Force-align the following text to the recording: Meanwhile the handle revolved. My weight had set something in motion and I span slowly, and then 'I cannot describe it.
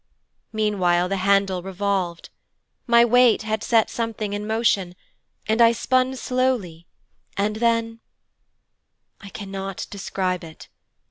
Meanwhile 0.51 1.09
the 1.09 1.17
handle 1.17 1.61
revolved. 1.61 2.31
My 2.87 3.05
weight 3.05 3.43
had 3.43 3.61
set 3.63 3.87
something 3.87 4.33
in 4.33 4.47
motion 4.47 4.95
and 5.47 5.61
I 5.61 5.73
span 5.73 6.15
slowly, 6.15 6.87
and 7.37 7.57
then 7.57 7.99
'I 9.21 9.29
cannot 9.29 9.85
describe 9.91 10.43
it. 10.43 10.69